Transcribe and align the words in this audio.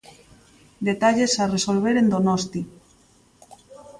Detalles 0.87 1.33
a 1.43 1.49
resolver 1.55 1.95
en 1.97 2.07
Donosti. 2.13 2.61